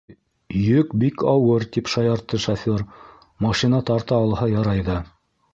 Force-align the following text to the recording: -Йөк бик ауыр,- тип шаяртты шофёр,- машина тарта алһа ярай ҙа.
-Йөк 0.67 0.95
бик 1.03 1.25
ауыр,- 1.33 1.67
тип 1.75 1.91
шаяртты 1.95 2.41
шофёр,- 2.47 2.85
машина 3.49 3.85
тарта 3.91 4.21
алһа 4.23 4.53
ярай 4.57 4.87
ҙа. 4.93 4.99